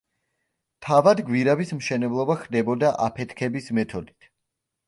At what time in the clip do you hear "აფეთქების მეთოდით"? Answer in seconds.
3.09-4.31